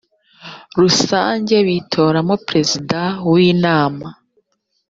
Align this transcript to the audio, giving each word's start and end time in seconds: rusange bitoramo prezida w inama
rusange 0.79 1.55
bitoramo 1.67 2.33
prezida 2.47 3.01
w 3.29 3.31
inama 3.51 4.07